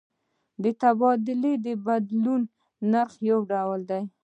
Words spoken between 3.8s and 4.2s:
دی.